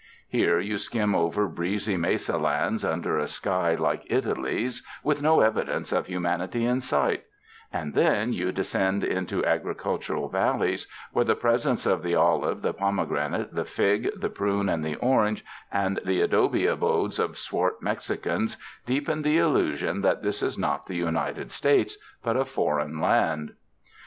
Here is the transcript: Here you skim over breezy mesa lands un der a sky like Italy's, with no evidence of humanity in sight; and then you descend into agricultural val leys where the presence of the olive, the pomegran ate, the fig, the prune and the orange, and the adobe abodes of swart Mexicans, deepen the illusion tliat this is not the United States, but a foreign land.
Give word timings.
Here 0.27 0.59
you 0.59 0.79
skim 0.79 1.13
over 1.13 1.47
breezy 1.47 1.95
mesa 1.95 2.35
lands 2.35 2.83
un 2.83 3.01
der 3.01 3.19
a 3.19 3.27
sky 3.27 3.75
like 3.75 4.01
Italy's, 4.11 4.81
with 5.03 5.21
no 5.21 5.41
evidence 5.41 5.91
of 5.91 6.07
humanity 6.07 6.65
in 6.65 6.81
sight; 6.81 7.25
and 7.71 7.93
then 7.93 8.33
you 8.33 8.51
descend 8.51 9.03
into 9.03 9.45
agricultural 9.45 10.27
val 10.27 10.57
leys 10.57 10.87
where 11.11 11.23
the 11.23 11.35
presence 11.35 11.85
of 11.85 12.01
the 12.01 12.15
olive, 12.15 12.63
the 12.63 12.73
pomegran 12.73 13.39
ate, 13.39 13.53
the 13.53 13.63
fig, 13.63 14.09
the 14.19 14.31
prune 14.31 14.69
and 14.69 14.83
the 14.83 14.95
orange, 14.95 15.45
and 15.71 15.99
the 16.03 16.21
adobe 16.21 16.65
abodes 16.65 17.19
of 17.19 17.37
swart 17.37 17.83
Mexicans, 17.83 18.57
deepen 18.87 19.21
the 19.21 19.37
illusion 19.37 20.01
tliat 20.01 20.23
this 20.23 20.41
is 20.41 20.57
not 20.57 20.87
the 20.87 20.95
United 20.95 21.51
States, 21.51 21.95
but 22.23 22.35
a 22.35 22.43
foreign 22.43 22.99
land. 22.99 23.53